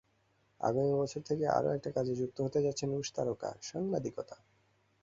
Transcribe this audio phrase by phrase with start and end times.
[0.61, 4.35] আগামী বছর থেকে আরও একটা কাজে যুক্ত হতে যাচ্ছেন রুশ তারকা—সাংবাদিকতা।